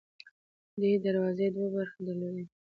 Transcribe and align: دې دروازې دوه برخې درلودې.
دې 0.81 0.91
دروازې 1.05 1.47
دوه 1.55 1.69
برخې 1.75 1.99
درلودې. 2.07 2.43